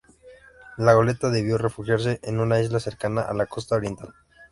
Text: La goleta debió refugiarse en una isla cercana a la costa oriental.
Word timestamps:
La 0.77 0.95
goleta 0.95 1.29
debió 1.29 1.59
refugiarse 1.59 2.19
en 2.23 2.39
una 2.39 2.59
isla 2.59 2.79
cercana 2.79 3.21
a 3.21 3.35
la 3.35 3.45
costa 3.45 3.75
oriental. 3.75 4.15